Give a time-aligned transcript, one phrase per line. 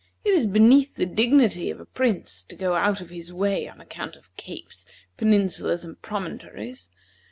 [0.23, 3.79] It is beneath the dignity of a prince to go out of his way on
[3.79, 4.83] account of capes,
[5.15, 6.89] peninsulas, and promontories.